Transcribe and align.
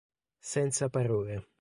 Senza 0.41 0.89
parole 0.89 1.45